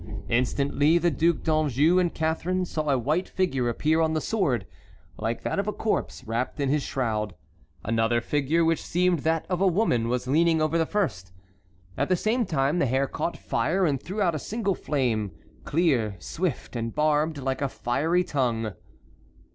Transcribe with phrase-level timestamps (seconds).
[0.29, 4.65] Instantly the Duc d'Anjou and Catharine saw a white figure appear on the sword
[5.17, 7.35] like that of a corpse wrapped in his shroud.
[7.83, 11.31] Another figure, which seemed that of a woman, was leaning over the first.
[11.99, 15.33] At the same time the hair caught fire and threw out a single flame,
[15.65, 18.73] clear, swift, and barbed like a fiery tongue.